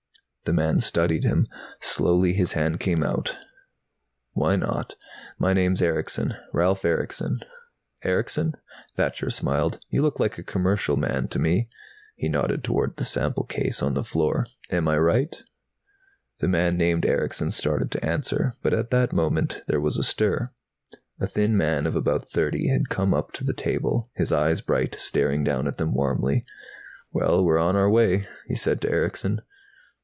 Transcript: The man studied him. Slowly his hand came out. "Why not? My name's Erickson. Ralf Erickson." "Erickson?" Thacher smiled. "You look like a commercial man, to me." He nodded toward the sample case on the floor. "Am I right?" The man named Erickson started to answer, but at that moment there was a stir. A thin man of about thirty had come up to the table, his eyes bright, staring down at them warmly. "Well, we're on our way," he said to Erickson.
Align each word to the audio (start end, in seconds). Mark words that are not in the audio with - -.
The 0.43 0.53
man 0.53 0.81
studied 0.81 1.23
him. 1.23 1.47
Slowly 1.79 2.33
his 2.33 2.53
hand 2.53 2.79
came 2.81 3.03
out. 3.03 3.37
"Why 4.33 4.57
not? 4.57 4.95
My 5.39 5.53
name's 5.53 5.81
Erickson. 5.83 6.33
Ralf 6.51 6.83
Erickson." 6.83 7.39
"Erickson?" 8.03 8.55
Thacher 8.97 9.29
smiled. 9.29 9.79
"You 9.89 10.01
look 10.01 10.19
like 10.19 10.37
a 10.37 10.43
commercial 10.43 10.97
man, 10.97 11.29
to 11.29 11.39
me." 11.39 11.69
He 12.17 12.27
nodded 12.27 12.65
toward 12.65 12.97
the 12.97 13.05
sample 13.05 13.45
case 13.45 13.81
on 13.81 13.93
the 13.93 14.03
floor. 14.03 14.45
"Am 14.69 14.89
I 14.89 14.97
right?" 14.97 15.41
The 16.39 16.49
man 16.49 16.75
named 16.75 17.05
Erickson 17.05 17.51
started 17.51 17.89
to 17.91 18.05
answer, 18.05 18.55
but 18.61 18.73
at 18.73 18.89
that 18.89 19.13
moment 19.13 19.61
there 19.67 19.79
was 19.79 19.97
a 19.97 20.03
stir. 20.03 20.51
A 21.21 21.27
thin 21.27 21.55
man 21.55 21.85
of 21.87 21.95
about 21.95 22.29
thirty 22.29 22.67
had 22.67 22.89
come 22.89 23.13
up 23.13 23.31
to 23.33 23.45
the 23.45 23.53
table, 23.53 24.09
his 24.15 24.33
eyes 24.33 24.59
bright, 24.59 24.97
staring 24.99 25.45
down 25.45 25.65
at 25.65 25.77
them 25.77 25.93
warmly. 25.93 26.43
"Well, 27.13 27.45
we're 27.45 27.59
on 27.59 27.77
our 27.77 27.89
way," 27.89 28.27
he 28.47 28.55
said 28.55 28.81
to 28.81 28.91
Erickson. 28.91 29.43